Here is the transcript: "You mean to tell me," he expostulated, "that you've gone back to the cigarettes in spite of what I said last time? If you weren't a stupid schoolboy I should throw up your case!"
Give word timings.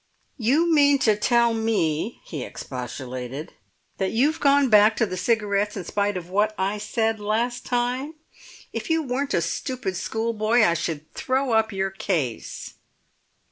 "You 0.39 0.71
mean 0.73 0.97
to 1.05 1.15
tell 1.15 1.53
me," 1.53 2.21
he 2.23 2.41
expostulated, 2.43 3.53
"that 3.99 4.09
you've 4.11 4.39
gone 4.39 4.67
back 4.67 4.95
to 4.95 5.05
the 5.05 5.15
cigarettes 5.15 5.77
in 5.77 5.83
spite 5.83 6.17
of 6.17 6.27
what 6.31 6.55
I 6.57 6.79
said 6.79 7.19
last 7.19 7.67
time? 7.67 8.15
If 8.73 8.89
you 8.89 9.03
weren't 9.03 9.35
a 9.35 9.43
stupid 9.43 9.95
schoolboy 9.95 10.63
I 10.63 10.73
should 10.73 11.13
throw 11.13 11.53
up 11.53 11.71
your 11.71 11.91
case!" 11.91 12.73